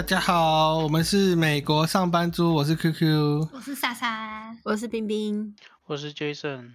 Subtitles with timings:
[0.00, 5.54] 大家好，我们是美国上班族，我是 QQ，我是莎莎，我是冰冰，
[5.88, 6.70] 我是 Jason。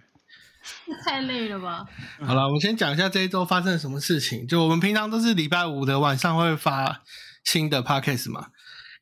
[1.04, 1.84] 太累了吧？
[2.24, 4.46] 好了，我们先讲一下这一周发生了什么事情。
[4.46, 7.02] 就我们平常都是礼拜五的晚上会发
[7.42, 8.50] 新的 podcast 嘛，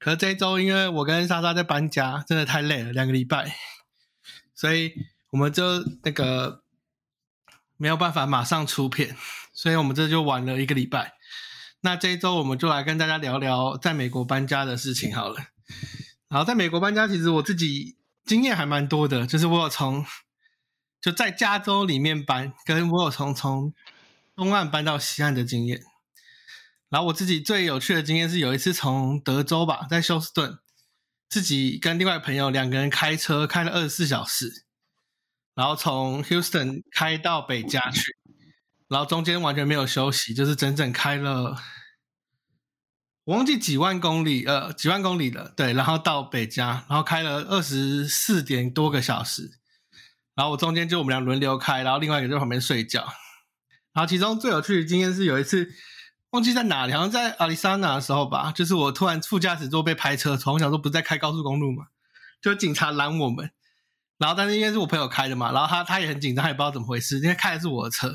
[0.01, 3.55] 可是这一周因为我跟莎莎在搬家，真的太累了，两个礼拜，
[4.55, 4.95] 所以
[5.33, 5.63] 我们就
[6.03, 6.63] 那个
[7.77, 9.15] 没有办法马上出片，
[9.53, 11.13] 所以我们这就晚了一个礼拜。
[11.85, 15.37] 那这一周我们就来跟大家聊聊在美国搬家的事情好了。
[16.29, 20.03] 然后在美国搬家，其实我自己经验还蛮多的，就是我有从
[20.99, 23.75] 就在加州里面搬，跟我有从从
[24.35, 25.83] 东岸搬到西岸的经验。
[26.89, 30.59] 然后我自己最有趣的经验是有一次从德州吧，在休斯顿，
[31.29, 34.65] 自己跟另外朋友两个人开车开了二十四小时，
[35.55, 38.17] 然后从 Houston 开到北加去，
[38.89, 41.57] 然后中间完全没有休息，就是整整开了，
[43.25, 49.59] 我忘记几万公里，呃，几万公里了，对，然后到北加，然后开了二十四点多个小时。
[50.35, 53.03] 然后我中间就我们俩轮流开，然后另外一个在旁边睡觉。
[53.93, 55.69] 然后其中最有趣的经验是有一次
[56.31, 61.87] 忘记在哪里，好像在阿里桑那的时候吧，就是我突然副驾驶座被拍车窗，我想说不是在开高速公路嘛，
[62.43, 63.53] 就警察拦我们。
[64.19, 68.13] 然后但是因为是我朋友开的嘛，然后他他也很紧张，他也不知道怎么回事，因为开的是我的车。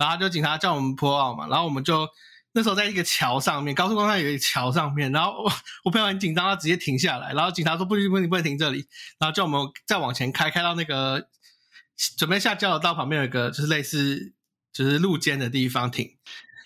[0.00, 2.08] 然后就警察叫我们坡奥嘛，然后我们就
[2.52, 5.52] 那时候在一个桥上面，高速公路上有一个桥上面，然后我
[5.84, 8.88] 我朋友很紧张，他直接停下来，然后警察说不行不行不能停这里，
[9.20, 11.28] 然后叫我们再往前开，开到那个。
[12.16, 14.32] 准备下交流道旁边有一个就是类似
[14.72, 16.16] 就是路肩的地方停，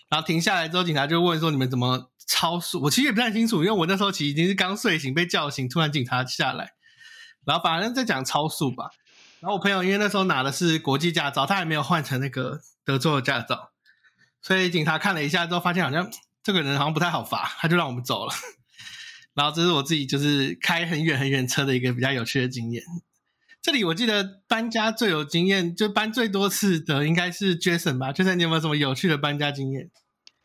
[0.08, 6.74] 然后停下来之后，警察就问说：“你们怎么超速？”我其实也不太清楚，因为我那时候其实已经是刚睡醒被叫醒，突然警察下来，
[7.44, 8.90] 然后反正在讲超速吧。
[9.44, 13.72] 然后我朋友因为那时候拿的是国际驾照，他还没有换成那个德州的驾照，
[14.40, 16.10] 所以警察看了一下之后，发现好像
[16.42, 18.32] 这个人好像不太好罚，他就让我们走了。
[19.36, 22.82] 然后这是我自己就是开很远很远车的一个比较有趣的经验。
[23.60, 29.90] 这里我记得搬家最有经验，就搬最多次的应该是 Jason 吧？Jason，你有没有什么有趣的搬家经验？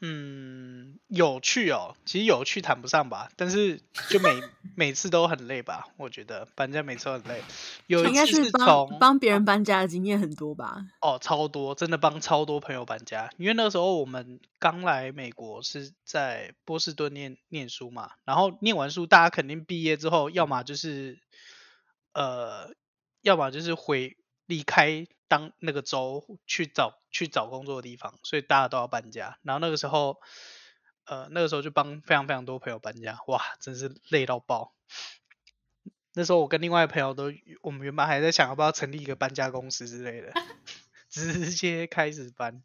[0.02, 4.42] 嗯，有趣哦，其实有趣谈不上吧，但是就每
[4.76, 5.88] 每次都很累吧？
[5.98, 7.44] 我觉得搬家每次都很累。
[7.88, 10.86] 有应该是帮帮别人搬家的经验很多吧？
[11.02, 13.30] 哦，超多，真的帮超多朋友搬家。
[13.38, 21.20] 因为那时候我们刚来美国是在波士顿念念书嘛，然后念完书，大家肯定毕业之后，要么就是
[22.14, 22.74] 呃。
[23.22, 24.16] 要么就是回
[24.46, 29.38] 离开当那个州去找去找工作的地方，所以大家都要搬家。
[29.42, 30.20] 然后那个时候，
[31.06, 34.74] 呃，那个时候就帮非常非常多朋友搬家，哇，真是累到爆。
[36.14, 37.32] 那时候我跟另外朋友都，
[37.62, 40.34] 我们原本还在想要不要成立一个搬家公司之类的，
[41.10, 42.62] 直接开始搬。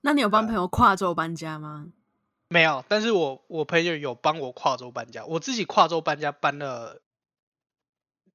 [0.00, 1.92] 那你有帮朋友跨州搬家吗？
[2.48, 7.02] 没有，但是我我朋友有帮我跨州搬家，我自己跨州搬家搬了。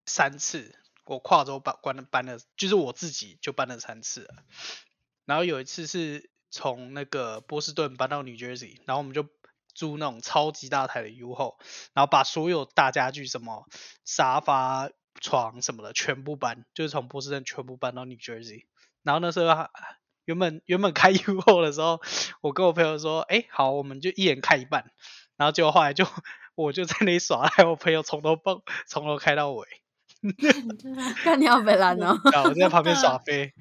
[0.06, 4.30] 三次，我跨州搬关了搬了，就是我自己就搬了三次。
[5.26, 9.26] 然后有一次是从那个波士顿搬到 New Jersey，然后我们就
[9.74, 11.58] 租那种超级大台的 U 后，
[11.94, 13.66] 然后把所有大家具，什么
[14.06, 18.66] 沙发、床什么的全部搬，就是从波士顿全部搬到 New Jersey。
[19.02, 19.68] 然后那时候
[20.26, 22.02] 原本原本开 U 后的时候，
[22.42, 24.92] 我跟我朋友说，哎，好，我们就一人开一半。
[25.36, 26.06] 然后结果后来就
[26.56, 29.68] 我就在那里耍赖，我朋友从头蹦从头开到尾。
[31.24, 32.18] 干你要北兰哦！
[32.46, 33.54] 我在旁边 耍飞。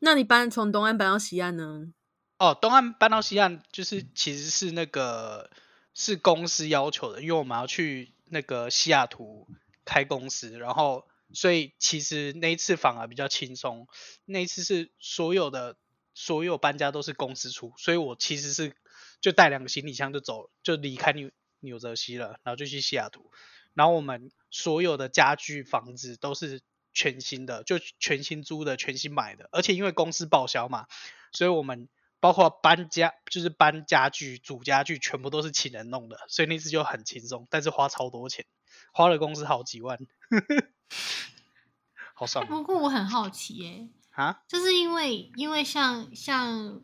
[0.00, 1.92] 那你搬从东岸搬到西岸呢？
[2.38, 5.50] 哦，东岸搬到西岸就是其实是那个
[5.92, 9.48] 是公司要求的，因为我们要去那个西雅图
[9.84, 13.88] 开公司，然后所以其实那一次反而比较轻松。
[14.24, 15.76] 那一次是所有的
[16.14, 18.76] 所有搬家都是公司出，所以我其实是
[19.20, 23.32] 就带两个行李箱就走，就离开纽纽泽西了，然后就去西雅图。
[23.78, 26.62] 然后我们所有的家具、房子都是
[26.92, 29.48] 全新的，就全新租的、全新买的。
[29.52, 30.88] 而且因为公司报销嘛，
[31.30, 31.88] 所以我们
[32.18, 36.18] 包括搬家，就是搬家具、煮家具，全部都是请人弄的。
[36.26, 38.46] 所以那次就很轻松，但是花超多钱，
[38.92, 39.96] 花了公司好几万，
[42.14, 42.44] 好爽。
[42.48, 46.82] 不过我很好奇耶，啊，就是因为因为像像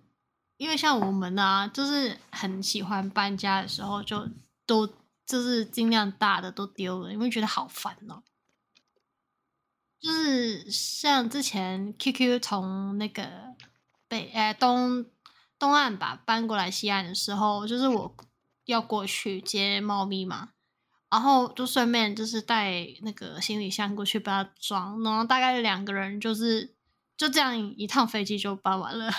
[0.58, 4.28] 因为像我们啊，就是很喜欢搬家的时候就
[4.64, 4.88] 都。
[5.26, 8.22] 就是尽量大的都丢了，因为觉得好烦哦。
[9.98, 13.54] 就是像之前 QQ 从那个
[14.06, 15.06] 北诶东
[15.58, 18.14] 东岸吧搬过来西岸的时候，就是我
[18.66, 20.50] 要过去接猫咪嘛，
[21.10, 26.74] 然后就顺便就是带那个行李箱过去把它装，然后大概两个人就是
[27.16, 29.10] 就这样一趟飞机就搬完了。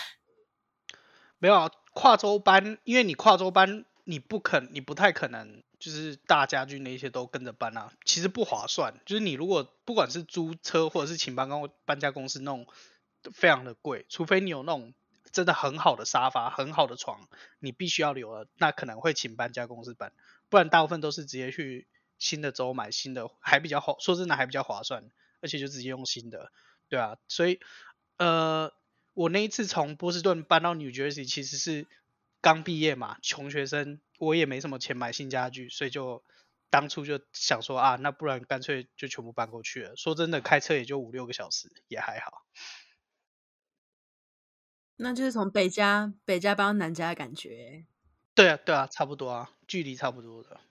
[1.40, 3.86] 没有啊跨州搬，因为你跨州搬。
[4.08, 9.00] 你不肯，你不太可能就是大家具那些都跟着搬啊，其实不划算。
[9.06, 12.66] 就是你如果不管是租车或者是请搬公搬家公司弄，
[13.32, 14.96] 非常的贵，除非你有那种
[15.32, 17.30] 真的很好的沙发、很好的床，
[17.60, 20.12] 你必须要留了，那可能会请搬家公司搬，
[20.50, 21.86] 不然大部分都是直接去
[22.18, 26.52] 新的州买新的，还比较好，说真的还比较划算，而且就直接用新的，
[26.90, 27.60] 对啊，所以
[28.18, 28.74] 呃，
[29.14, 31.86] 我那一次从波士顿搬到 New Jersey 其实是
[32.42, 36.24] 刚毕业嘛，穷学生，我也没什么钱买新家具，所以就
[36.70, 39.96] 当初就想说啊，那不然干脆就全部搬过去了。
[39.96, 42.46] 说真的，开车也就五六个小时，也还好。
[44.98, 47.86] 那就是从北家北家搬到南家的感觉。
[48.34, 50.62] 对啊，对啊，差不多啊，距离差不多的。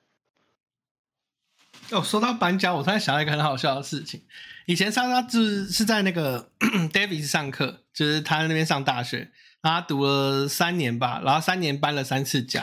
[1.90, 4.24] 哦，说到搬家，我突然想到一个很好笑的事情。
[4.66, 6.50] 以前莎莎是是在那个
[6.92, 9.30] Davis 上课，就是他在那边上大学，
[9.64, 12.62] 他读了三年吧，然后三年搬了三次家，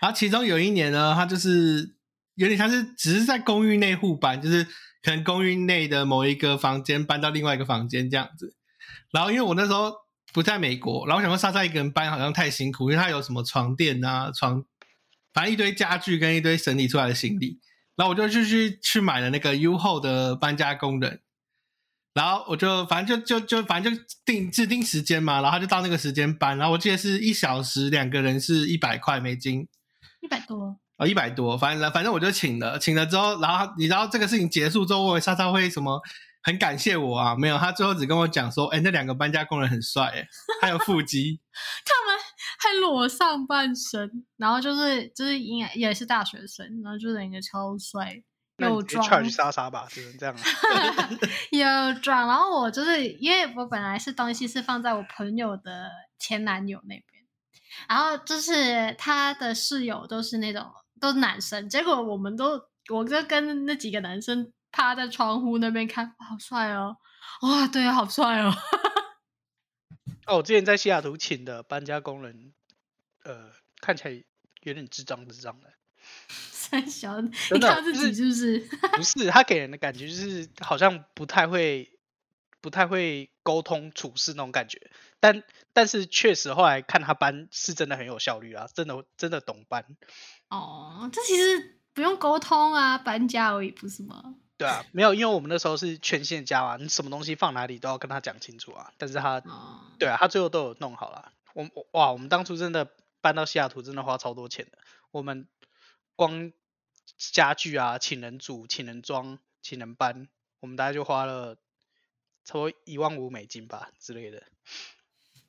[0.00, 1.96] 然后其中有一年呢，他就是
[2.36, 4.64] 有点像是只是在公寓内互搬，就是
[5.02, 8.54] 可能公寓内的某一个房间搬到另外一个房间这样子。
[9.12, 9.92] 然后因为我那时候
[10.32, 14.64] 不在美国，然后我想说莎莎一个人搬好像太辛苦，因为他有什么床垫啊、床，
[15.34, 17.58] 反正一堆家具跟一堆整理出来的行李。
[17.96, 21.22] 然后我就去去去买了那个 U 后的搬家工人，
[22.16, 29.68] 然后我就反正就就就反正就定制定时间嘛，然后他就到那个时间搬，然后我记得是一小时两个人是一百块美金，
[30.22, 36.00] 一百多，哦一百多，反正反正我就请了，请了之后，然后你知道这个事情结束之后，我莎莎会什么
[36.42, 37.36] 很感谢我啊？
[37.36, 40.26] 没有，他最后只跟我讲说，哎，那两个搬家工人很帅，哎，
[40.62, 41.38] 还有腹肌，
[41.84, 42.18] 他们
[42.58, 48.22] 还裸上半身，然后就是就是应该也是大学生，然后就人个超帅
[48.58, 50.34] 又那你就壮，charge 莎莎吧，只能这样。
[51.52, 52.26] 又壮。
[52.26, 57.04] 然后我就是因为我本来是东西是放在我朋友的前男友那边，
[57.88, 60.64] 然后就是他的室友都是那种
[61.00, 66.96] 都是男生，结果我们都我就跟那几个男生趴在窗户那边看，好帅哦，
[67.42, 68.54] 哇，对，好帅哦。
[70.26, 72.54] 哦，我之前在西雅图请的搬家工人，
[73.24, 73.50] 呃，
[73.80, 74.24] 看起来
[74.62, 75.75] 有点智障智障的。
[76.68, 77.30] 三小，你
[77.60, 78.58] 看到自己是不是？
[78.96, 81.90] 不是，他给人的感觉就是好像不太会，
[82.60, 84.90] 不太会沟通处事那种感觉。
[85.20, 85.42] 但
[85.72, 89.84] 但是确实后来看他搬是真的很有效率啊，真的真的懂搬。
[90.48, 94.34] 哦，这其实不用沟通啊，搬家而已，不是吗？
[94.58, 98.90] 对啊，没有，因为我们那时候是全线家嘛，你什么东西放哪里都要跟他讲清楚啊。
[98.96, 101.32] 但是他，哦，对啊，他最后都有弄好了。
[101.54, 102.90] 我我哇，我们当初真的
[103.20, 104.78] 搬到西雅图真的花超多钱的。
[105.10, 105.46] 我们
[106.16, 106.50] 光
[107.32, 110.28] 家具啊，请人组、请人装、请人搬，
[110.60, 111.54] 我们大概就花了
[112.44, 114.42] 差不多一万五美金吧之类的。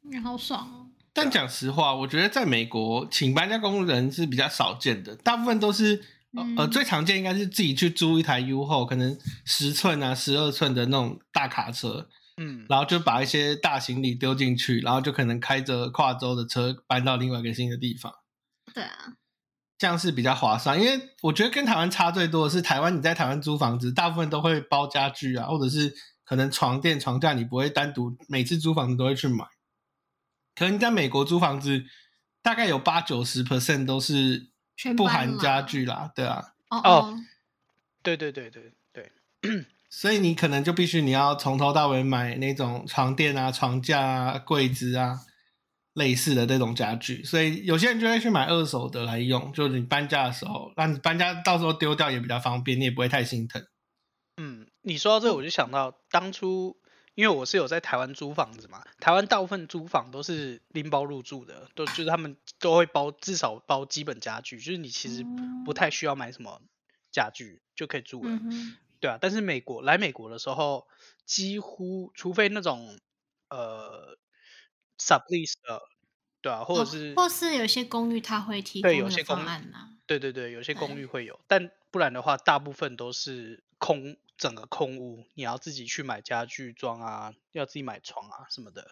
[0.01, 0.91] 你好爽哦。
[1.11, 5.95] 但讲实话，我觉得在美国请搬家工人是比较少见的，大部分都是
[6.35, 18.13] 呃呃嗯最常见应该是自己去租一台 U 后，可能十寸啊、十二寸的那种大卡车，嗯，然后就把一些大行李丢进去，然后就可能开着跨州的车搬到另外一个新的地方，
[18.71, 19.15] 对啊，
[19.77, 20.81] 这样是比较划算。
[20.81, 25.93] 因为我觉得跟台湾差最多的是，台湾你在台湾租房子，大部分都会包家具啊，或者是
[26.23, 29.45] 可能床垫、床架，你不会单独每次租房子都会去买。
[30.55, 31.83] 可能你在美国租房子，
[32.41, 34.49] 大概有八九十 percent 都是
[34.95, 37.15] 不含家具啦，对啊，哦，
[38.01, 39.11] 对对对对对，
[39.89, 45.19] 所以你可能就必须你要从头到尾买那种床垫啊、床架啊、柜子啊
[45.97, 53.65] 类似的这种家具，所以有些人就会去买二手的来用，就是你搬家的时候，那你搬家到时候丢掉也比较方便，你也不会太心疼。
[54.37, 56.77] 嗯，你说到这个，我就想到当初，
[57.15, 65.25] 因为我是有在台湾租房子嘛，台湾大部分租房都是拎包入住的，都就是他们都会包至少包基本家具，就是你其实
[65.65, 66.61] 不太需要买什么
[67.11, 69.17] 家具就可以住了，嗯，对啊。
[69.19, 70.85] 但是美国来美国的时候，
[71.25, 72.99] 几乎除非那种
[73.49, 74.15] 呃
[74.99, 75.81] sublease 的，
[76.41, 88.91] 对啊，或者哦是、或是有些公寓它会提对供那个有些公寓方案呐，对对对，有些公寓会有，但不然的话，大部分都是空，整个空屋，你要自己去买家具装啊，要自己买床啊什么的，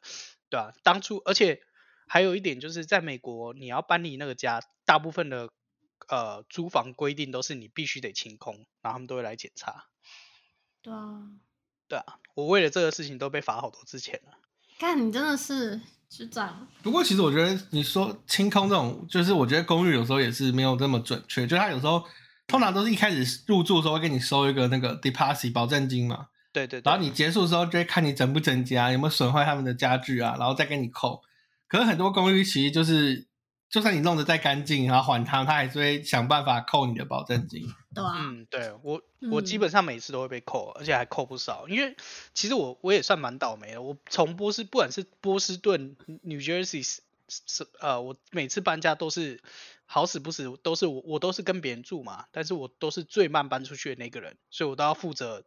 [0.49, 1.61] 对啊，当初而且
[2.07, 5.49] 还有一点就是，在美国你要搬离那个家，大部分的
[6.07, 9.85] 呃租房规定都是你必须得清空，然后他们都会来检查。
[10.81, 11.39] 对啊，
[11.87, 14.37] 对啊，我为了这个事情都被罚好多次钱了。
[14.79, 15.79] 看你真的是
[16.09, 22.03] 智障，不过其实我觉得你说清空这种，就是我觉得公寓有时候也是没有那么准确，就它有时候
[22.47, 31.21] 通常都是一开始入住的时候会给你收一个那个 deposit 保证金嘛，对对对，然后你结束的时候就会看你整不整洁啊，有没有损坏他们的家具啊，然后再给你扣。
[31.67, 33.27] 可是很多公寓其实就是
[33.69, 37.63] 就算你弄得再干净，然后还他，他还是会想办法扣你的保证金。
[37.95, 41.67] 对啊，嗯，对我我基嗯本上每次都会被扣，而且还扣不少。
[41.67, 41.95] 因为
[42.33, 49.41] 其实我我也算蛮倒霉的，我从波士不管是波士顿、New Jersey 是是呃，我每次搬家都是
[49.85, 55.43] 好死不死都是我我都是跟别人住嘛，但是我都是最慢搬出去的那个人，所以我都要负责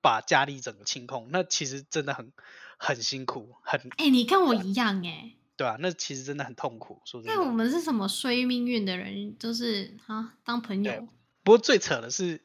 [0.00, 1.28] 把家里整个清空。
[1.30, 2.32] 那其实真的很
[2.78, 7.00] 很辛苦，很哎、你跟我一样哎、对啊，那其实真的很痛苦。
[7.04, 11.06] 说真但我，们是什么衰命运的人，就是啊，当朋友。
[11.42, 12.44] 不过最扯的是，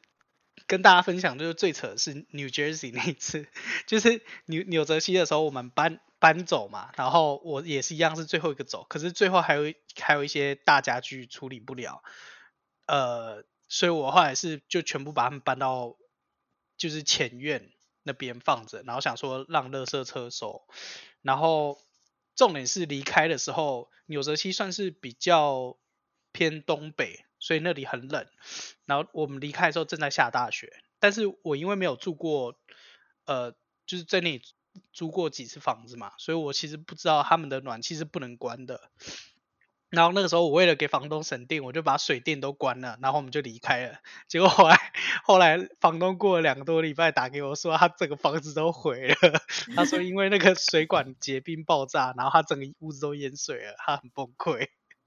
[0.66, 3.46] 跟大家分享，就是最扯的是 New Jersey 那一次，
[3.86, 12.02] 就是纽纽泽西的时候，我们搬搬走嘛，然后我也是一样是最后一个走，可是最后还有还有一些大家具处理不了，
[12.86, 15.96] 呃，所以我后来是就全部把他们搬到
[16.78, 17.70] 就是前院
[18.02, 20.66] 那边放着，然后想说让垃圾车收，
[21.20, 21.78] 然后
[22.34, 25.76] 重点是离开的时候，纽泽西算是比较
[26.32, 28.26] 偏东北，所以那里很冷。
[28.86, 32.58] 然后我们离开的时候正在下大雪，但是我因为没有住过，
[33.24, 33.52] 呃，
[33.86, 34.42] 就是在那里
[34.92, 38.90] 租过几次房子嘛，所以我其实不知道他们的暖气是不能关的。
[39.88, 44.00] 然后那个时候我为了给房东省电，我就把水电都关了，然后我们就离开了。
[44.26, 44.76] 结果后来
[45.22, 49.14] 后来房东过了两个多礼拜打给我说，他整个房子都毁了。
[49.76, 54.66] 他说因为那个水管结冰爆炸，然后他整个屋子都淹水了，他很崩溃。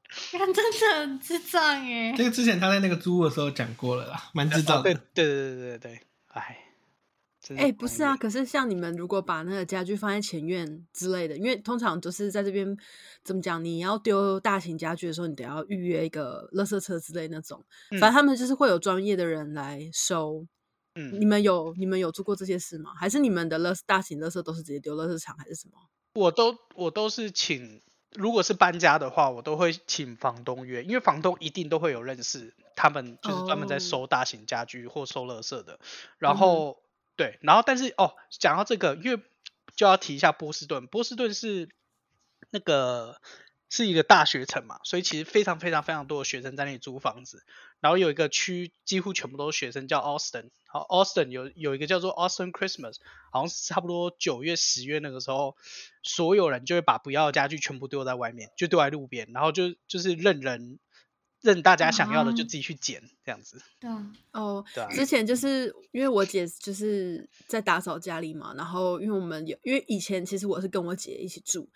[0.10, 4.94] 看， 真的很智障耶、这个之前他在那个租屋的时候讲过了啦，蛮智障的。
[4.94, 6.58] 对对对对对，哎，
[7.42, 12.78] 真哎、是不是啊，可是像你们如果把那个家具放在前院之类的，因为通常就是在这边
[13.24, 20.46] 怎么讲，你要丢大型家具的时候，你得要预约一个垃圾车之类那种，嗯反正他们就是会有专业的人来收。
[20.96, 22.92] 嗯你嗯，们有你们有做过这些事吗？
[23.00, 25.74] 还是你们的垃大型垃圾都是直接丢垃圾场，还是什么？
[26.16, 27.80] 我都我都是请，
[28.13, 35.80] 如果是搬家的话，我都会请房东约，因为房东一定都会有认识，他们就是专门在哦收大型家具或收垃圾的。
[36.18, 36.82] 然后、
[37.16, 39.22] 对，然后但是哦，讲到这个，因为
[39.75, 41.70] 就要提一下波士顿，波士顿是
[42.50, 43.22] 那个
[43.70, 47.44] 是一个大学城嘛，所以其实非常非常非常多的学生在那里租房子。
[47.80, 50.50] 然后有一个区几乎全部都是学生，叫 Austin。
[50.71, 52.97] 好，Austin 有有一个叫做 Austin Christmas，
[53.31, 55.55] 好像是差不多九月、十月那个时候，
[56.03, 60.77] 所有人就会把不要的家具全部丢在外面，就丢在路边，然后就就是任人
[61.41, 63.59] 任大家想要的就啊自己去捡这样子。
[63.79, 71.67] 对啊，哦，对啊之前就是因为我姐就是在打扫家里嘛，然后因为我们有，因为以前其实我是跟我姐一起住，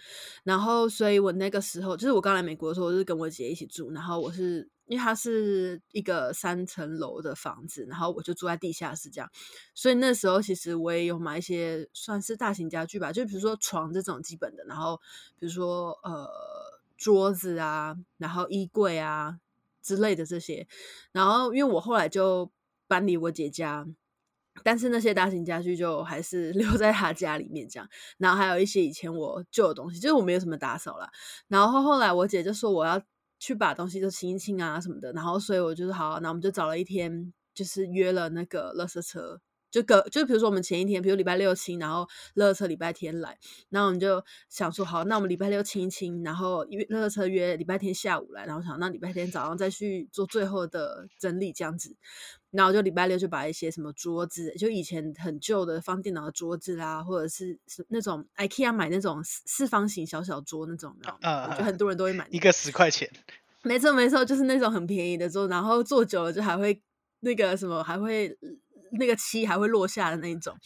[0.43, 9.27] 然后所以我那个时候就是我刚来美国的时候，我是跟我姐一起住，然后我是因为它是一个三层楼的房子，然后我就住在地下室这样，
[9.73, 15.01] 所以那时候其实我也有买一些算是大型家具吧，就比如说床这种基本的，然后
[15.39, 16.29] 比如说呃
[16.95, 19.39] 桌子啊，然后衣柜啊
[19.81, 20.67] 之类的这些，
[21.12, 22.51] 然后因为我后来就
[22.88, 23.88] 搬离我姐家。
[24.63, 31.09] 但是那些大型家具就还是 留在她家里面这样，然后还有一些以前我旧的东西，就是我没有什么打扫了。
[31.47, 33.01] 然后后来我姐就说我要
[33.43, 39.38] 去把东西都清一清啊什么的，然后所以我就是好，那我们就找了一天，就是约了那个垃圾车，
[39.74, 43.36] 就隔就比如说我们前一天，比如礼拜六清，然后垃圾车礼拜天来，
[43.72, 51.96] 然后我们就想说好，那我们礼拜六清一清，然后约乐车约礼拜天下午来，然后想那礼拜天早上再去做最后的整理这样子。
[52.51, 63.10] 然后就礼拜六就把一些什么桌子，就以前很旧的放电脑的桌子啦，或者是是那种 IKEA 买那种四四方形小小桌那种，有没有嗯嗯我觉得很多人都会买那一个十块钱，
[63.63, 66.80] 没错没错，就是那种很便宜的桌，然后坐久了就还会
[67.22, 68.38] 那个什么，还会
[69.00, 70.57] 那个漆还会落下的那一种。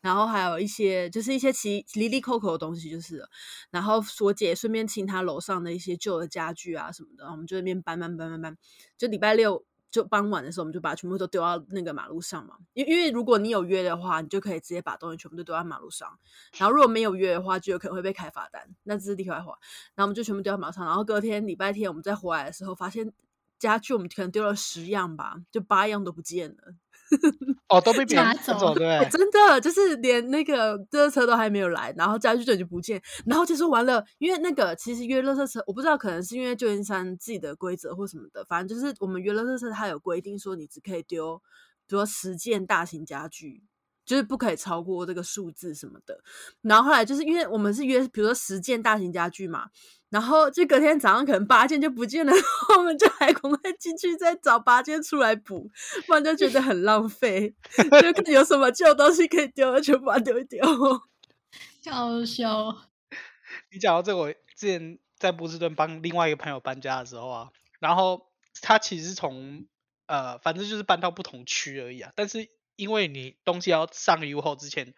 [0.00, 3.22] 然后还有一些就是一些奇离离扣扣的东西，就是。
[3.70, 8.56] 然后我姐顺便清她楼上的一些旧的家具啊什么的，我们就那边搬搬搬搬搬。
[8.96, 12.54] 就礼拜六就傍晚的时候，我们就把全部都丢到那个马路上嘛。
[12.72, 16.08] 因因为如果你有约的话，你就可以直接把东西全部都丢到马路上。
[16.56, 18.74] 然后如果没有约的话，就有可能会被开罚单。
[18.84, 19.58] 那这是题外话。
[19.94, 23.12] 然后我们就全部丢到马路上，然后隔天礼拜天我们再回来的时候，发现
[23.58, 26.74] 家具我们可能丢了十样吧，就八样都不见了。
[27.68, 29.08] 哦，都被别人拿走走，对？
[29.10, 41.38] 真的就是连那个垃圾车都还没有来，然后家具就已经不见，然后就说完了，因为那个其实约垃圾车，我不知道可能是因为旧金山自己的规则或什么的，反正就是我们约垃圾车，它有规定说你只可以丢，
[41.86, 43.62] 比如说十件大型家具。
[44.10, 46.20] 就是不可以超过这个数字什么的，
[46.62, 49.70] 然后后来就是因为我们是约，比如说十件大型家具嘛，
[50.08, 55.70] 然后就隔天早上可能八件就不见了，然 后我们就还赶快进去再找八件出来补，
[56.08, 57.54] 不然就觉得很浪费。
[58.02, 60.60] 就看有什么旧东西可以丢，就把它丢一丢。
[61.86, 62.76] 搞笑。
[63.70, 68.26] 你讲到这个，我之前在波士顿帮另外一个朋友搬家的时候啊，然后
[68.60, 69.66] 他其实是从
[70.06, 72.10] 呃，反正就是搬到不同区而已啊。
[72.16, 72.48] 但是
[72.80, 74.94] 因为你东西要上 U 后之前，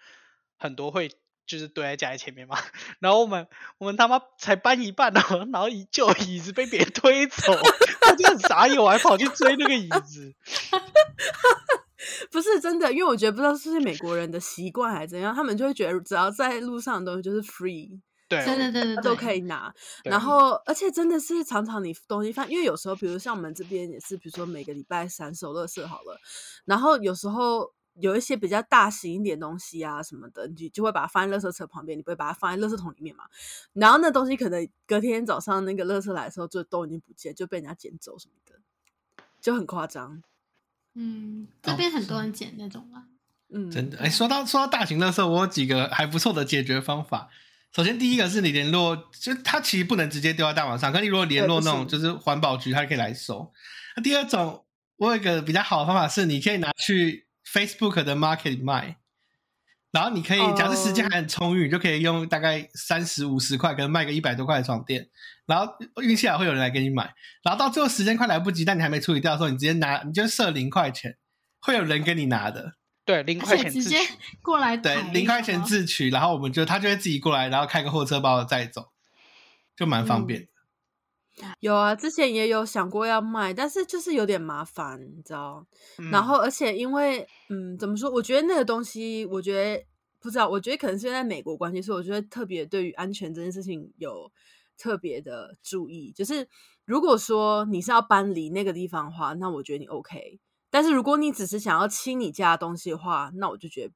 [0.57, 1.11] 很多会
[1.47, 2.57] 就是堆在家里前面嘛。
[3.01, 3.49] 然后我们
[3.79, 5.21] 我们他妈才搬一半呢，
[5.53, 7.53] 然后椅旧椅子被别人推走，
[8.09, 10.35] 我就很傻眼，我还跑去追那个椅子。
[12.31, 18.01] 不是真的，因为我觉得不知道是不是美国人的习惯还是怎样，他们就会觉得只要在路上的东西就是 free，
[18.45, 19.75] 对对对对都可以拿。
[20.05, 26.21] 然后，而且真的是常常你东西放，因为有时候，比如像我们这边也是，比如说每个礼拜三收垃圾好了，
[26.65, 33.25] 然后有时候有一些比较大型一点东西啊什么的，你就会把它放在垃圾车旁边，你不会把它放在垃圾桶里面嘛。
[33.75, 38.59] 然后那东西可能隔天早上那个垃圾来的时候，就都已经不见，就被人家捡走什么的，
[39.41, 40.23] 就很夸张。
[40.95, 43.05] 嗯，这边很多人捡那种啊。
[43.55, 47.29] 嗯，真的，哎，说到说到大型垃圾，我有几个还不错的解决方法。
[47.75, 53.51] 首先，第一个是你联络，就它其实不能直接丢在大网上，可你如果联络那种就是环保局，它可以来收。
[53.97, 58.99] 那第二种，我有一个比较好的方法是，你可以拿去 Facebook 的 Market 卖，
[59.91, 65.09] 然后你可以，假设时间还很充裕，你就可以用大概三十五十块，可能卖个一百多块的床垫，
[65.47, 71.17] 然后运气好会有人来给你买，然后到最后时间快来不及，但你还没处理掉的时候，你直接拿，你就设零块钱，
[71.61, 72.75] 会有人给你拿的。
[73.05, 74.19] 对，零而块钱直接钱自取。
[74.43, 78.91] 过来对，零块钱自取，然后我们就他就会自己过来，然后开个货车把我载走，
[79.77, 80.47] 就蛮方便的。
[81.61, 85.67] 有啊，之前也有想过要卖，但是就是有点麻烦，你知道。
[86.13, 88.11] 然嗯后，而且因为，嗯，怎么说？
[88.11, 89.85] 我觉得那个东西，我觉得
[90.21, 94.31] 不知道，我觉得可能是因为在美国关系，所以我觉得特别对于安全这件事情有
[94.77, 96.13] 特别的注意。
[96.15, 96.47] 就是
[96.85, 100.39] 如果说你是要搬离那个地方的话，那我觉得你 OK。
[100.73, 103.93] 但是如果你只是想要清你家的东西的话，那我就觉得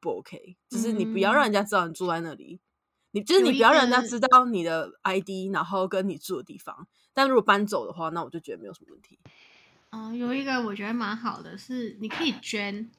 [0.00, 0.56] 不 OK。
[0.68, 2.58] 就是你不要让人家知道你住在那里，
[3.12, 6.88] 你就是你不要让人家知道你的 ID，然后跟你住的地方。
[7.14, 9.20] 但如果搬走的话，那我就觉得没有什么问题。
[9.90, 12.90] 嗯、有一个我觉得蛮好的是，你可以捐，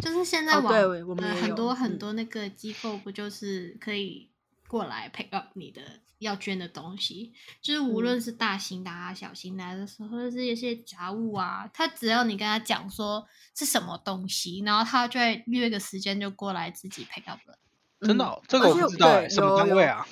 [0.00, 4.30] 就是现在哦网、对我们呃很多很嗯多那个机构不就是可以
[4.68, 5.80] 过来 pick up 你的
[6.18, 9.74] 要捐的东西，就是无论嗯是大型的啊、小型的啊，
[10.10, 17.58] 或者是一些杂物啊，他只要你跟他讲说是什么东西，然后他就会约个时间就过来自己 pick up 了。
[18.00, 20.06] 真的、这个我不知道什么有有单位啊？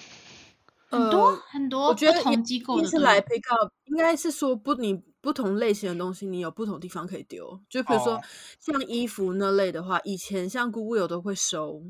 [0.88, 7.60] 很多、呃很多我觉得不同机构是来 pick up，应该是说不，你不同类型的东西，你有不同地方可以丢。
[7.68, 8.22] 就比如说、哦
[8.60, 11.82] 像衣服那类的话，以前像 Google 都会收，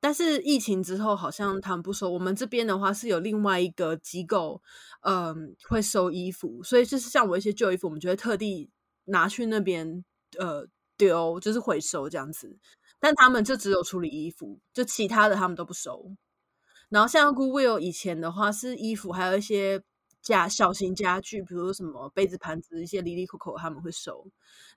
[0.00, 2.10] 但是疫情之后好像他们不收。
[2.10, 4.62] 我们这边的话是有另外一个机构，
[5.02, 8.70] 嗯，会收衣服，所以就是像我一些旧衣服，我们就会特地
[9.06, 10.04] 拿去那边
[10.38, 12.56] 呃丢，就是回收这样子。
[13.00, 16.12] 但他们就只有处理衣服，就其他的他们都不收。
[16.88, 19.82] 然后像 Goodwill 以前的话是衣服，还有一些
[20.22, 24.26] 家小型家具，比如什么杯子、盘子，一些里里口口他们会收，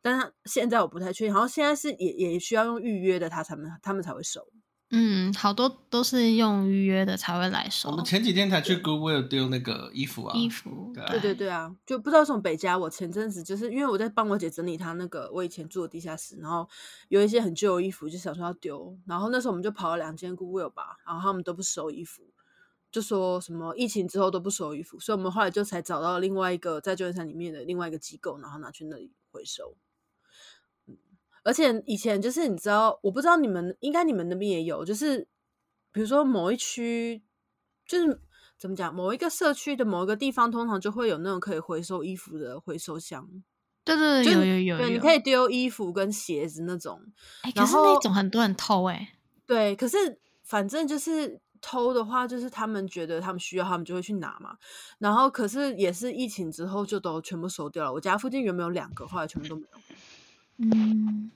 [0.02, 4.46] 但是现在我不太确定，好像现在是也也需要用预约的，他才们他们才会收。
[4.94, 10.92] 嗯，好多都是用预约的才会来收我们前几天才去 Goodwill 丢那个衣服啊，衣服。
[11.08, 16.68] 对对对啊，就不知道从北家，我前阵子就是因为我在帮我姐整理她那个我以前住的地下室，然后
[17.08, 22.24] 有一些很旧的衣服，就想说要丢，然后那时候我们就跑了两间 Goodwill 吧，然后他们都不收衣服，
[22.92, 29.78] 就说什么疫情之后都不收衣服，所以我们后来就才找到另外一个在旧金山里面的另外一个机构，然后拿去那里回收。
[31.42, 35.28] 嗯，而且以前就是你知道，我不知道你们应该你们那边也有，就是
[35.92, 37.22] 比如说某一区，
[37.86, 38.22] 就是
[38.58, 43.28] 怎么讲，某一个社区的某一个地方，通常就会有那种可以回收衣服的回收箱。
[43.84, 47.02] 对对对，就是有有有有，对，你可以丢衣服跟鞋子那种。
[47.42, 49.14] 哎、可然是那种很多人偷哎、
[49.48, 54.56] 对，可是反正就是偷的话，就是他们觉得他们需要，他们就会去拿嘛。
[55.00, 57.94] 然后可是也是疫情之后就都全部收掉了。
[57.94, 59.80] 我家附近原本有两个，后来全部都没有。
[60.62, 61.32] 嗯，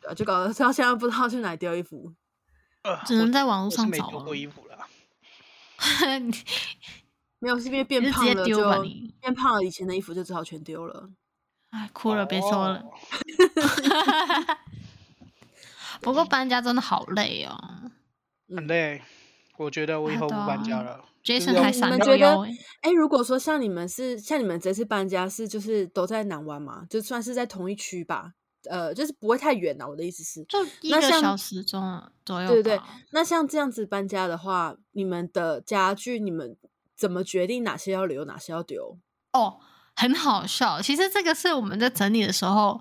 [0.00, 2.12] 对啊，就搞得到现在不知道去哪里丢衣服。
[2.82, 4.86] 呃，只能在网络上找了过衣服啦。
[6.20, 6.30] 你
[7.40, 8.56] 没有，是因为变胖了就
[9.20, 11.10] 变胖了，以前的衣服就只好全丢了。
[11.70, 12.80] 哎，哭了，别说了。
[12.80, 12.90] 哦
[16.00, 17.56] 不过搬家真的好累哦
[18.48, 19.00] 嗯，很累。
[19.56, 21.02] 我觉得我以后不搬家了。
[21.22, 22.36] ，Jason 要还闪你们觉得
[22.82, 28.32] 哎，如果说像你们是像你们这次搬家是就是都在南湾嘛，就算是在同一区吧，
[28.70, 29.86] 呃，就是不会太远啊。
[29.86, 32.48] 我的意思是，就一个小时钟左右。
[32.48, 36.56] 对对对那像这样子搬家的话，你们的家具你们
[36.96, 38.98] 怎么决定哪些要留，哪些要丢？
[39.32, 39.58] 哦，
[39.94, 40.80] 很好笑。
[40.80, 42.80] 其实这个是我们在整理的时候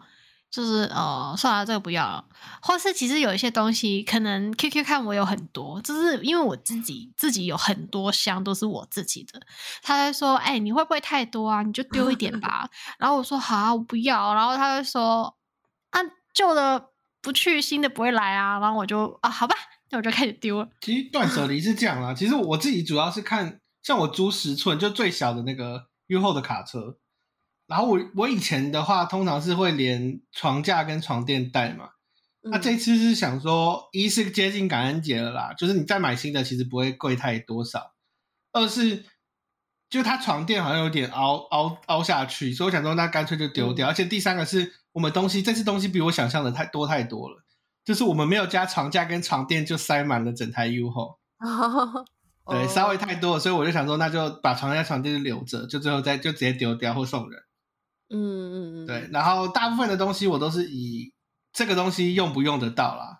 [0.51, 2.25] 就是呃，算了，这个不要了。
[2.61, 9.41] 或是其实有一些东西，可能 QQ 看我有很多，就是因为我自己自己有很多箱都是我自己的。
[9.81, 11.63] 他就说：“哎、你会不会太多啊？
[11.63, 12.69] 你就丢一点吧。”
[12.99, 15.33] 然后我说：“好、啊，我不要。”然后他就说：“啊，
[16.33, 16.89] 旧的
[17.21, 19.55] 不去，新的不会来啊。”然后我就啊，好吧，
[19.91, 20.69] 那我就开始丢了。
[20.81, 26.97] 其实断舍离是这样啦，其实我自己主要是看，像我租十寸就最小的那个 U 后的卡车，
[27.67, 31.89] 然后我我以前的话通常是会连床架跟床垫带嘛，
[32.41, 37.93] 那、嗯这次是想说，一是接近感恩节了啦，就是你再买新的其实不会贵太多少，
[38.51, 39.05] 二是
[39.89, 47.43] 就它床垫好像有点凹凹凹下去，所以我想说那干脆就丢掉，而且第三个是我们东西这次东西比我想象的太多太多了。
[47.85, 51.19] 就是我们没有加床架跟床垫，就塞满了整台 U 后，
[52.45, 57.43] 对，哦稍微太多了，所以我就想说，那就把床架、床垫就留着，就最后再就直接丢掉或送人。
[58.09, 61.13] 嗯嗯嗯，对，然后大部分的东西我都是以
[61.51, 63.19] 这个东西用不用得到啦，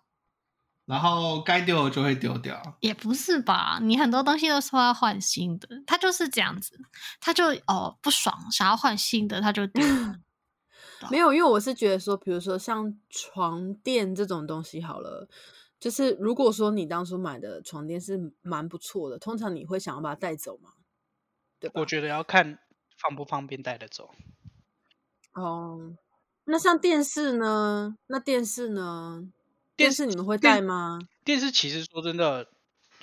[0.85, 2.77] 然后该丢的就会丢掉。
[2.79, 3.79] 也不是吧？
[3.81, 6.79] 你很多东西都说要换新的，他就是这样子，
[7.19, 9.83] 他就哦不爽，想要换新的，他就丢
[11.03, 11.09] 了。
[11.11, 15.27] 没有，因为我是觉得说，比如说像床垫这种东西好了，
[15.79, 20.71] 就是如果说你当初买的床垫是蛮不错的，通常你会想要把它带走吗？
[21.59, 21.79] 对吧？
[21.81, 22.59] 我觉得要看
[22.97, 24.09] 方不方便带得走。
[25.33, 25.95] 哦，
[26.45, 27.97] 那像电视呢？
[28.07, 29.27] 那电视呢？
[29.75, 30.99] 电电视你们会带吗？
[31.25, 32.47] 电视其实说真的，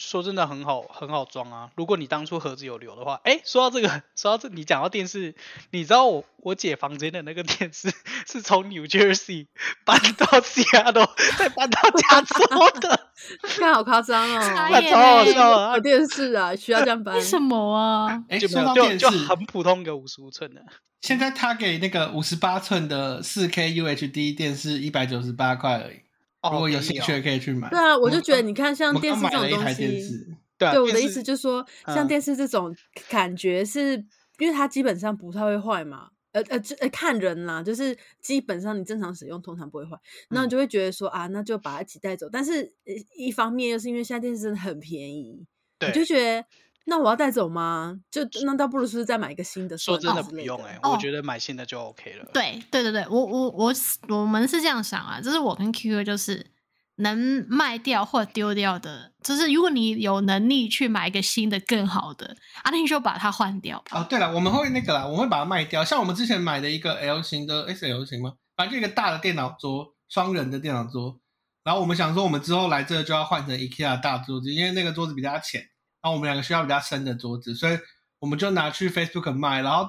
[0.01, 1.71] 说真的很好很好装啊。
[1.77, 5.35] 如果你当初盒子有留的话，哎，说到这个， 说到这，你讲到电视，
[5.71, 7.93] 你知道我我姐房间的那个电视
[8.27, 9.47] 是从 New Jersey
[9.85, 13.11] 搬到 Seattle， 再搬到加州的，
[13.43, 14.41] 看好夸张哦！
[14.41, 17.21] 超好欸笑啊有，电视啊，需要这样搬为？
[17.21, 18.25] 什么啊？
[18.31, 20.65] 哎，就说到电视，很普通一个五十五寸的。
[21.03, 26.01] 现在他给那个五十八寸的四 K UHD 电视一百九十八块而已，
[26.43, 27.69] 哦，如果有兴趣的可以去买。
[27.71, 30.27] 对啊，我就觉得你看，像电视这种东西，
[30.59, 32.75] 对我的意思就是说，像嗯电视这种
[33.09, 34.05] 感觉是，
[34.39, 36.11] 因为它基本上不太会坏嘛。
[36.33, 39.99] 呃呃，就呃看人啦，就是基本上你正常使用通常不会坏，
[40.29, 42.29] 那嗯你就会觉得说啊，那就把它一起带走。
[42.31, 45.47] 但是呃一方面又是因为现在电视真的很便宜，你
[45.81, 46.45] 对就觉得
[46.91, 47.97] 那我要带走吗？
[48.11, 52.29] 就那倒不如是不是再买一个新的说真的不用哎、哦我觉得买新的就 OK 了。
[52.35, 53.73] 对对对对，我我我
[54.09, 56.45] 我们是这样想啊，就是我跟 QQ 就是
[56.97, 64.01] 能卖掉或丢掉的，就是如果你有能力去买一个新的更好的，啊，那你就把它换掉吧。
[64.01, 65.85] 哦，对了，我们会那个啦，我们会把它卖掉。
[65.85, 68.33] 像我们之前买的一个 L 型的，诶是 L 型吗？
[68.57, 71.21] 反正就一个大的电脑桌，双人的电脑桌。
[71.63, 75.63] 然后我们想说，我们之后来这就要换成 IKEA 大桌子，因为那个桌子比较浅，
[76.03, 77.79] 然后我们两个需要比较深的桌子，所以
[78.19, 79.89] 我们就拿去 Facebook 卖，然后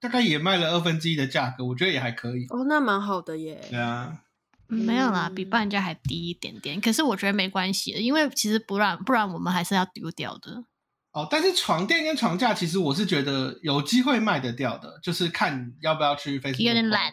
[0.00, 2.46] 大概也卖了二分之一的价格，我觉得也还可以。
[2.48, 3.64] 哦，那蛮好的耶。
[3.70, 4.22] 对啊，
[4.68, 6.80] 嗯没有啦，比嗯半人家还低一点点。
[6.80, 10.64] 可是我觉得没关系的，因为其实不然不然我们还是要丢掉的。
[11.12, 17.12] 哦，但是床垫跟床架，其实我是觉得有机会卖得掉的，就是看要不要去 Facebook 有点懒。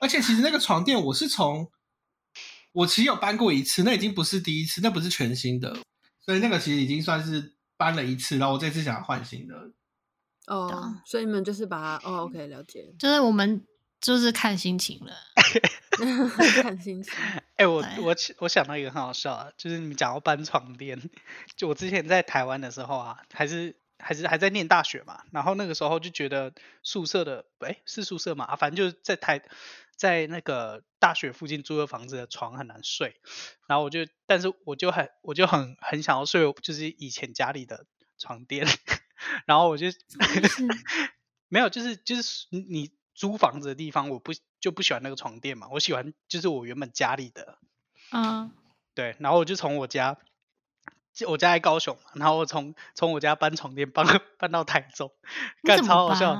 [0.00, 1.70] 而且其实那个床垫我是从
[2.72, 5.76] 我其实有搬过一次，那已经不是第一次，那不是全新的，
[6.24, 9.70] 所以那个其实已经算是搬了一次，然后我这次想要换新的。
[10.46, 13.64] 哦啊，所以你们就是把它哦，OK，了解，就是我们
[14.00, 15.12] 就是看心情了。
[16.62, 17.12] 看心情。
[17.56, 21.10] 哎、我我我想到一个很好笑啊，就是你们讲要搬床垫，
[21.56, 29.42] 就我之前在台湾的时候啊，还是还是还在念大学嘛，然后那个时候就觉得宿舍的，哎、是宿舍嘛，啊反正就是在台
[29.98, 33.20] 在那个大学附近租的房子的床很难睡，
[33.66, 37.84] 然后我就，但是我就很我就很很想要睡，就是以前家里的
[38.16, 38.64] 床垫，
[39.44, 39.88] 然后我就
[41.50, 47.58] 没有，就是就是你你租房子的地方，我不就不喜欢那个床垫嘛，我喜欢就是我原本家里的，
[48.12, 48.52] 嗯，
[48.94, 50.16] 对，然后我就从我家，
[51.12, 54.06] 就我家在高雄，然后我从从我家搬床垫搬
[54.38, 55.12] 搬到台中，
[55.64, 56.36] 干超好笑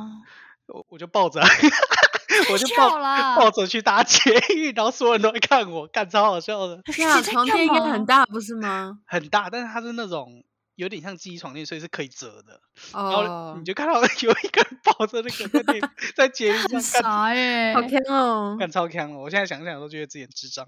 [0.66, 1.48] 我我就抱着啊，
[2.50, 8.98] 我就抱啦抱着去搭捷运，然后所有人都在看我，干超好笑的，对啊，床垫应该很大，不是吗？
[9.06, 10.44] 很大，但是它是那种
[10.76, 12.60] 有点像记忆床垫，所以是可以折的，
[12.92, 18.56] 然后哦你，就看到 有一个人抱着那个在那 在捷运上干傻耶，好看哦。
[18.58, 20.66] 干超强了，我现在想想都觉得自己很智障，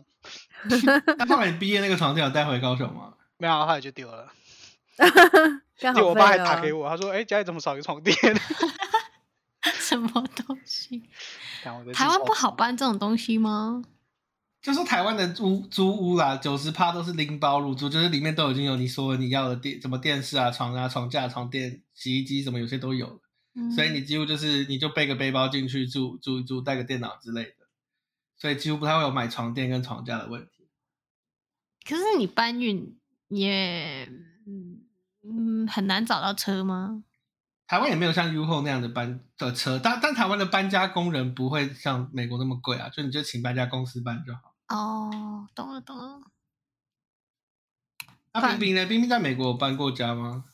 [1.19, 3.15] 那后来你毕业那个床垫有带回高雄吗？
[3.39, 4.29] 没有，后来就丢了。
[5.81, 8.15] 刚好结果我爸还打给我，他说：“哎、家里怎么少一个床垫？”
[9.81, 11.03] 什么东西？
[11.93, 13.83] 台湾不好搬这种东西吗？
[14.63, 23.21] 就说台湾的租租屋啦，九十趴都是拎包入住，就是里面都已经有你说你要的电，什么电视啊、床啊、床架、床垫、洗衣机什么，有些都有了。
[23.55, 27.67] 嗯所以你几乎就是你就背个背包进去住住一住，带个电脑之类的。
[28.37, 30.69] 所以几乎不太会有买床垫跟床架的问题。
[31.89, 34.05] 可是你搬运也
[34.47, 34.83] 嗯
[35.25, 37.03] 嗯很难找到车吗？
[37.71, 44.57] 台湾也没有像 U 后那样的搬的车，但但台湾的搬家工人不会像美国那么贵啊，就你就请搬家公司搬就好。
[44.77, 46.21] 哦，懂了懂了。
[48.33, 48.85] 那冰冰呢？
[48.87, 50.47] 冰冰在美国有搬过家吗？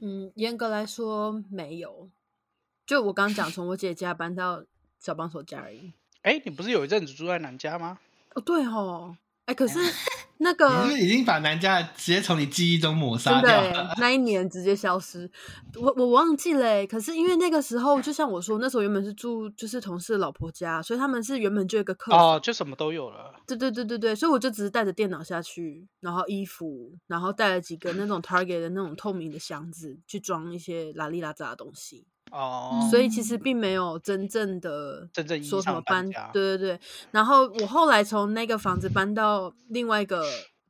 [0.00, 2.08] 嗯，严格来说没有，
[2.86, 4.64] 就我刚讲，从我姐家搬到
[4.98, 5.92] 小帮手家而已。
[6.22, 7.98] 哎，你不是有一阵子住在南家吗？
[8.34, 9.14] 哦，对哦，
[9.44, 9.78] 哎，可是
[10.38, 13.94] 那个你是已经把南家直接从你记忆中抹杀掉了。
[13.98, 15.30] 那一年直接消失，
[15.74, 16.86] 我我忘记了。
[16.86, 23.34] 可是因为那个时候，就像我说，那时候原本是住就是同事老婆家，所以他们是原本就一个客哦，就什么都有了。
[23.46, 32.06] 对对对对对，所以我就只是带着电脑下去，然后衣服，然后带了几个那种 Target 的那种透明的箱子，去装一些拉里拉杂的东西。
[32.32, 36.80] 哦，所以其实并没有真正的真正说什么搬，家对对对。
[37.12, 40.24] 然后我后来从那个房子搬到另外一个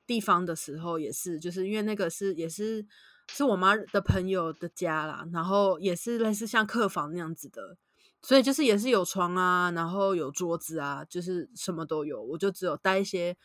[0.07, 2.87] 地方的时候，也是就是因为那个是也是
[3.33, 7.77] 是我妈的朋友的家啦，然后也是类似像客房那样子的，
[8.23, 12.23] 所以就是也是有床啊，然后有桌子啊，就是什么都有。
[12.23, 13.37] 我就只有带一些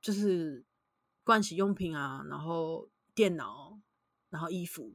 [0.00, 0.64] 就是
[1.24, 3.76] 盥洗用品啊，然后电脑，
[4.30, 4.94] 然后衣服。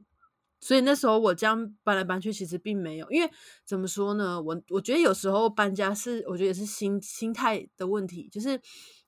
[0.64, 3.28] 所以那时候我这样搬来搬去，其实并没有，因为
[3.64, 4.40] 怎么说呢？
[4.40, 8.28] 我我觉得有时候搬家是，我觉得也是心心态的问题。
[8.30, 8.60] 就是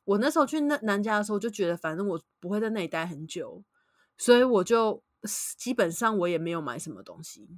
[0.03, 3.63] 我那时候去那南家的时候，就觉得反正我不会在那里待很久，
[4.19, 5.01] 所以我就
[5.57, 7.49] 基本上我也没有买什么东西，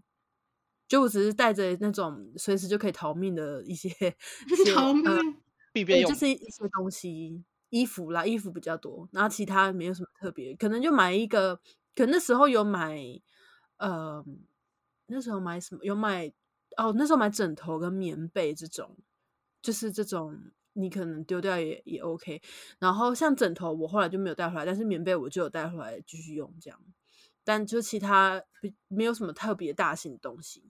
[0.86, 3.88] 就我只是带着那种随时就可以逃命的一些
[4.76, 5.04] 逃命
[5.72, 11.56] 必备用，就是一些东西，衣服啦，衣服比较多，然后其他没有什么特别，可能就买一个，
[11.94, 13.22] 可能那时候有买。
[13.78, 14.24] 呃，
[15.06, 15.84] 那时候买什么？
[15.84, 16.32] 有买
[16.76, 18.96] 哦，那时候买枕头跟棉被这种，
[19.62, 20.38] 就是这种
[20.74, 22.42] 你可能丢掉也也 OK。
[22.78, 26.78] 然后像枕头，我后来就没有带回来，但是棉被我就有带回来继续用这样。
[27.44, 28.42] 但就其他
[28.88, 30.64] 没有什么特别大型的东西。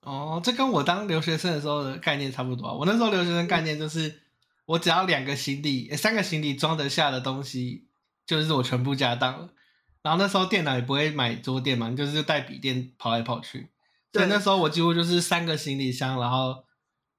[0.00, 2.78] 哦，这跟我当留学生的时候的概念差不多。
[2.78, 4.20] 我那时候留学生概念就是，
[4.64, 7.88] 我只要两个行李、三个行李装得下的东西，
[8.26, 9.50] 就是我全部家当了。
[10.04, 13.70] 然后那时候电脑也不会买桌垫嘛，就是带笔电跑来跑去。
[14.12, 16.62] 所以那时候我几乎就是三个行李箱，然后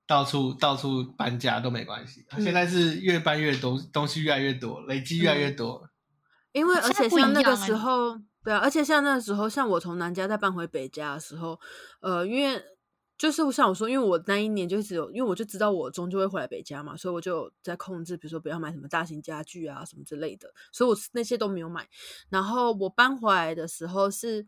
[0.07, 2.25] 到处到处搬家都没关系。
[2.39, 5.89] 现在是越搬越多，东西越来越多，累积越来越多。
[6.53, 11.59] 因为而且像那个时候，对啊，而且像那个时候，像我从南家再搬回北家的时候，
[12.01, 12.63] 呃，因为。
[13.17, 21.87] 就是像我说，因为我那一年就只有，因为我就知道我终究会回来北家嘛，所以我就在控制，比如说不要买什么大型家具啊什么之类的，所以我那些都没有买。
[22.29, 24.45] 然后我搬回来的时候，是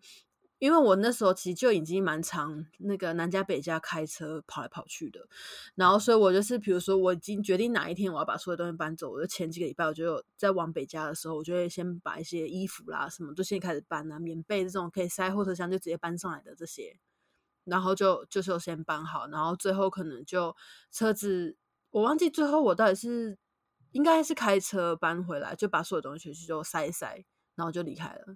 [0.60, 5.28] 因为我那时候其实就已经蛮常那个南家北家开车跑来跑去的，
[5.76, 16.98] 然后所以我就是比如说我已经决定哪一天我要把所有东西搬走，我就前几个礼拜我就在往北家的时候，我就会先把一些衣服啦什么都先开始搬啊，棉被这种可以塞货车厢就直接搬上来的这些。
[17.68, 20.56] 然后就就是先搬好，然后最后可能就
[20.92, 21.56] 车子，
[21.92, 23.38] 我忘记最后我到底是
[23.92, 27.26] 应该是开车搬回来，就把所有东西就塞一塞，
[27.56, 28.36] 然后就离开了，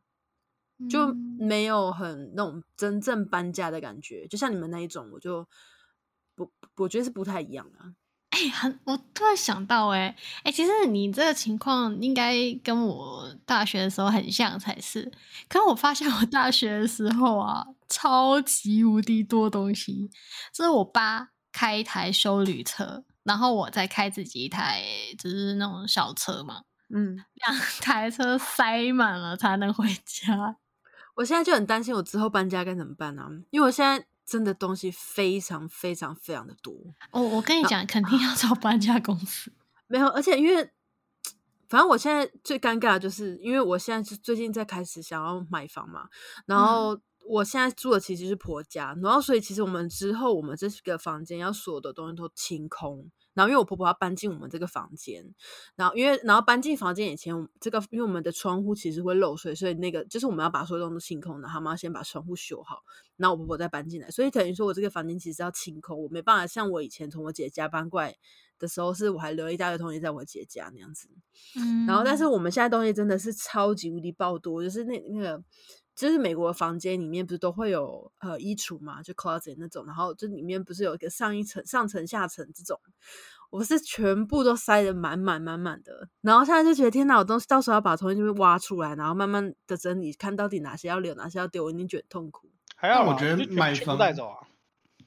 [0.90, 5.48] 就没有很那种真正搬家的感觉，就像你们那一种，我就
[6.36, 7.80] 不我觉得是不太一样的。
[8.32, 15.12] 哎，很，我突然想到，哎，哎，其实你这个情况应该跟我大学的时候很像才是。
[15.50, 20.10] 可是我发现我大学的时候啊，超级无敌多东西。
[20.54, 24.84] 这是我爸开一台修旅车，然后我再开自己一台，
[25.20, 26.64] 就是那种小车嘛。
[26.90, 30.58] 嗯，两 台车塞满了才能回家。
[31.16, 33.24] 我现在就很担心，我之后搬家该怎么办呢？
[33.50, 34.08] 因为我现在。
[34.24, 36.74] 真的东西非常非常非常的多
[37.12, 37.22] 哦！
[37.22, 39.52] 我跟你讲，肯 定要找搬家公司。
[39.88, 40.64] 没有，而且因为
[41.68, 46.08] 反正我现在最尴尬的就是，因为我现在是最近在开始想要买房嘛，
[46.46, 53.10] 然后我现在住的其实是婆家，然后所以其实我们之后我们这个房间要所有的东西都清空。
[53.34, 55.24] 然后因为我婆婆要搬进我们这个房间，
[55.78, 62.84] 然后因为然后搬进房间以前，这个因为我们的窗户其实会漏水，所以那个就是我们要把所有东西清空的，他们要先把窗户修好，
[63.16, 68.18] 然后我婆婆再搬进来，所以等于说我这个房间其实要清空，我没办法像我以前从我姐家搬过来
[68.60, 71.08] 的时候，是我还留一大堆东西在我姐家那样子。
[71.56, 75.42] 嗯，然后但是我们现在东西真的是超级无敌爆多，就是那那个。
[75.96, 82.80] 就是美国房间里面不是都会有呃衣橱嘛，就 closet 那种，然后这里面不是有一个上一层、上层、下层这种，
[83.50, 92.50] 我是全部都塞的满满满满的，然后现在就觉得天哪，我东西到时候要把东西就会挖出来，然后慢慢的整理，看到底哪些要留，哪些要丢，我已经觉得痛苦。
[92.76, 94.48] 还要我觉得买房带走啊，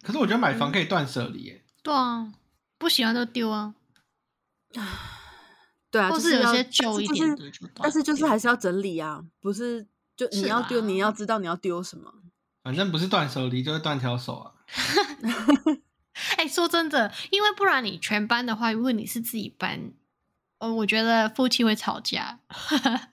[0.02, 1.64] 可是我觉得买房可以断舍离耶。
[1.82, 2.32] 对啊，
[2.78, 3.74] 不喜欢就丢啊。
[5.90, 7.44] 对啊，或就是有些旧一点的
[7.76, 12.12] 但是就是还是要整理啊，不是就你要丢，你要知道你要丢什么。
[12.62, 14.54] 反正不是断手离就是断条手啊。
[16.36, 19.92] 哎、说真的，因为不然你全班的话，如果你是自己班，
[20.58, 22.40] 哦，我觉得夫妻会吵架，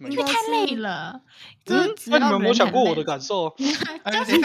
[0.00, 1.20] 因为太累了。
[1.66, 1.86] 那
[2.18, 3.44] 你们有没想过我的感受？
[4.04, 4.40] 我真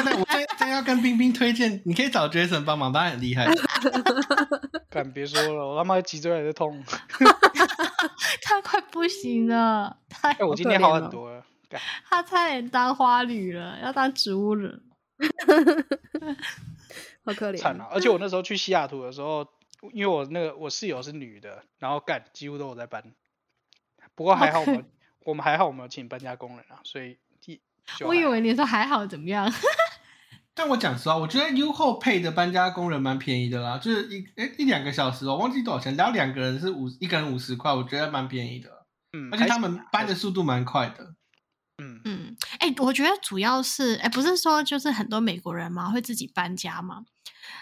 [0.58, 3.48] 真要跟冰冰推荐，你可以找 Jason 帮忙，他很厉害。
[4.90, 6.84] 敢别说了，我他妈脊椎还在痛。
[8.44, 9.98] 他快不行了，
[10.48, 11.44] 我今天好很多了。
[11.70, 14.82] 干他差点当花女了，要当植物人。
[17.26, 17.86] 好可怜，惨了！
[17.92, 19.46] 而且我那时候去西雅图的时候，
[19.92, 23.04] 因为我那个我室友是女的，然后干几乎都有在搬。
[24.16, 24.86] 不过还好我们
[25.28, 27.60] 我们还好我们有请搬家工人啊，所以一
[28.06, 29.52] 我以为你说还好怎么样？
[30.56, 41.14] 但我讲实话，我觉得 U 后配的搬家工人蛮便宜的啦，就是一哎一两个小时，哦忘记多少钱，然后两个人是五一个人五十块，我觉得蛮便宜的，嗯，而且他们搬的速度蛮快的。
[41.80, 47.04] 嗯嗯，哎、我觉得主要是，哎、不是说就是很多美国人嘛会自己搬家嘛。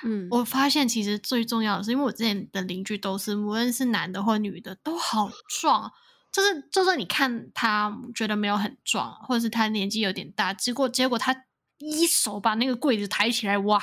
[0.03, 5.91] 嗯，我发现其实最重要的是，因为我之前的邻居都是，无论是男的或女的，都好壮。
[6.35, 11.45] 就是就是你看他觉得没有很壮，或者是他年纪有点大，结果结果他
[11.77, 13.81] 一手把那个柜子抬起来，哇！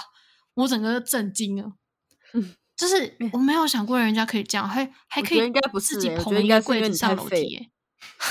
[0.53, 1.73] 我整个震惊了。
[2.35, 5.41] 嗯就是我没有想过人家可以这样，还还可以
[5.81, 7.71] 自己捧一个柜子上楼梯耶。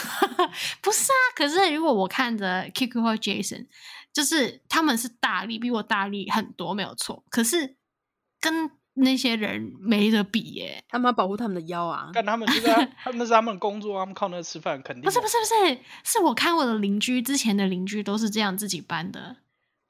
[0.84, 3.66] 不是啊，可是如果我看着 Kiku 或 Jason，
[4.14, 7.24] 就是他们是大力，比我大力很多，没有错。
[7.32, 7.76] 可是
[8.40, 10.84] 跟那些人没得比耶。
[10.90, 12.10] 他们要保护他们的腰啊。
[12.14, 19.38] 但他们就是他 他们那是他们工作啊，他们靠那个吃饭，肯定不是不是不是，是我看我的邻居之前的邻居都是这样自己搬的，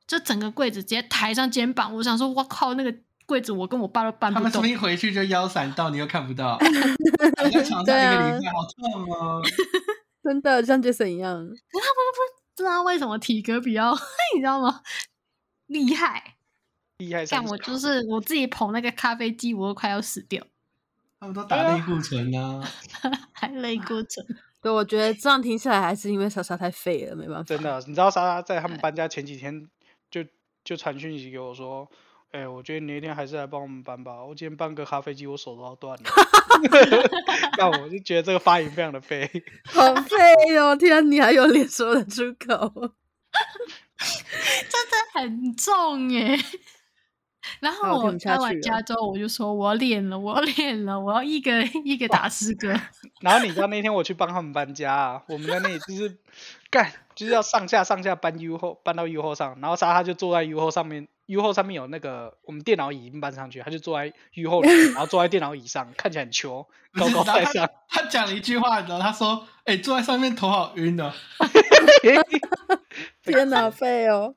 [0.08, 1.96] 就整个柜子直接抬上肩膀。
[1.96, 2.94] 我想说，我靠，那个
[3.26, 4.68] 柜子我跟我爸都搬不动他们说不。
[4.68, 6.58] 定回去就腰闪到，你又看不到，
[7.38, 9.42] 躺在床上对啊一个礼拜，好痛哦。
[10.24, 13.92] 真的像 Jason 一样，不知道为什么体格比较，
[14.36, 14.82] 你知道吗？
[15.66, 16.36] 厉害！
[17.06, 20.44] 厉害像我就是我自己捧那个咖啡机，我都快要死掉，
[21.20, 22.62] 他们都打类固醇啊，
[23.34, 24.24] 还累过程。
[24.62, 27.44] 对，我觉得这样听下来还是因为莎莎太废了，没办法。
[27.44, 29.68] 真的，你知道莎莎在他们搬家前几天
[30.12, 30.24] 就
[30.64, 31.90] 就传讯息给我说，
[32.32, 36.04] 哎、我觉得你那天还是来帮我们搬吧，我今天搬个咖啡机，我手都要断了。
[37.58, 39.28] 那我就觉得这个发言非常的废。
[39.66, 40.76] 好废哦！
[40.76, 42.94] 天啊，你还有脸说得出口？
[43.98, 46.38] 真的很重耶。
[47.60, 52.70] 然后我搬完家之后，我就说我要练了，我要练了，我要一个一个打十个。
[53.22, 56.18] 然后你知道那天我去帮他们搬家啊，我们在那里就是
[56.70, 67.70] 干，就是要上下上下搬 U 后，搬到 U 后上，然后莎莎就坐在 U 后上面，U 后上面有那个我们电脑椅已经搬上去，他就坐在 U 后然后坐在电脑椅上，看起来很球，高高 在上。
[67.90, 71.12] 他讲了一句话，然后他说：“哎、坐在上面头好晕哦。
[73.24, 74.36] 天哪，废哦！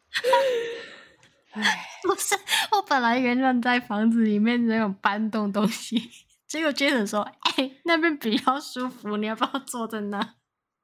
[1.54, 2.34] 唉， 不是，
[2.72, 6.10] 我本来原本在房子里面那种搬动东西，
[6.46, 7.20] 结果 Jason 说
[7.56, 10.18] ：“哎、那边比较舒服，你要不要坐在那？”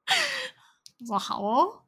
[1.01, 1.83] 我说：“好哦。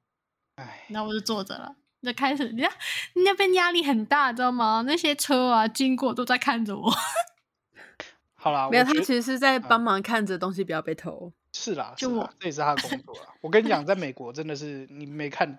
[0.55, 1.75] 哎”那我就坐着了。
[2.01, 2.69] 就开始，你看
[3.15, 4.83] 那边压力很大，知道吗？
[4.85, 6.91] 那些车啊经过都在看着我。
[8.35, 11.31] 好啦，没有，他其实是在帮忙看着东西不要被偷。
[11.53, 13.31] 是啦，就我，这也是他的工作啊。
[13.39, 15.57] 我跟你讲，在美国真的是你没看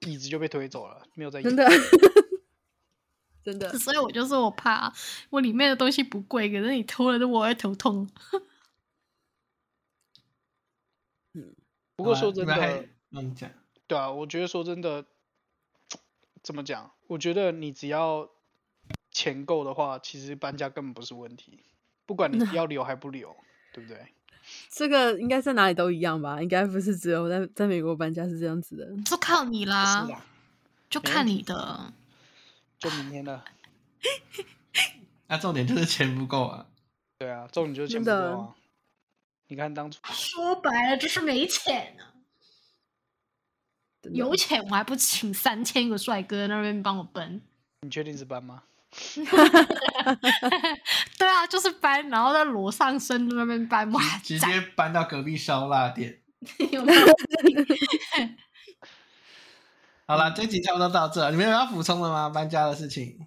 [0.00, 1.66] 椅子就被推走了，没有在演真的，
[3.50, 4.92] 真的， 所以我就说我怕
[5.30, 8.08] 我里面的东西不贵，可是你偷了，我会头痛。
[11.96, 12.84] 不过说真的
[13.86, 15.06] 对啊，我觉得说真的，
[16.42, 16.92] 怎么讲？
[17.06, 18.28] 我觉得你只要
[19.10, 21.64] 钱够的话，其实搬家根本不是问题，
[22.04, 23.34] 不管你要留还不留，
[23.72, 24.12] 对不对？
[24.70, 26.40] 这个应该在哪里都一样吧？
[26.42, 29.02] 应该不是只有在在美国搬家是这样子的。
[29.02, 30.06] 就靠你啦
[30.90, 31.92] 就看你的。
[32.78, 33.44] 就明天了。
[35.28, 36.66] 那、重点就是钱不够啊。
[37.18, 38.54] 对啊，重点就是钱不够啊。
[39.48, 42.14] 你看当初说白了就是没钱啊。
[44.12, 47.40] 有钱我还不请三千个帅哥那边帮我搬。
[47.80, 48.62] 你确定是搬吗？
[51.18, 56.22] 对啊，就是搬，然后在裸上身在那边搬，嘛，直接搬到隔壁烧腊店。
[56.70, 57.06] 有没有？
[60.08, 62.30] 好了，这集差不多到这，你们有要补充的吗？
[62.30, 63.26] 搬家的事情。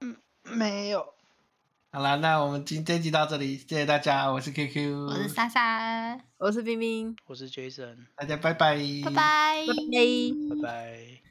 [0.00, 1.06] 嗯没有。
[1.92, 10.56] 好了，那我们今这集到这里，谢谢大家，我是 QQ，我是莎莎，我是冰冰，我是 Jason，大家拜拜，拜拜，拜拜。
[10.56, 11.29] 拜拜。